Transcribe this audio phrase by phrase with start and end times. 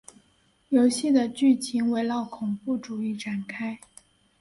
[0.69, 3.77] 游戏的剧情围绕恐怖主义展开。